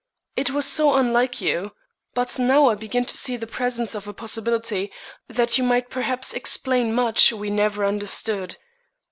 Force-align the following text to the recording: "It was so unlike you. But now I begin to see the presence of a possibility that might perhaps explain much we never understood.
"It 0.35 0.49
was 0.49 0.65
so 0.65 0.95
unlike 0.95 1.41
you. 1.41 1.73
But 2.15 2.39
now 2.39 2.69
I 2.69 2.73
begin 2.73 3.05
to 3.05 3.13
see 3.15 3.37
the 3.37 3.45
presence 3.45 3.93
of 3.93 4.07
a 4.07 4.15
possibility 4.15 4.91
that 5.27 5.59
might 5.59 5.91
perhaps 5.91 6.33
explain 6.33 6.91
much 6.91 7.31
we 7.31 7.51
never 7.51 7.85
understood. 7.85 8.57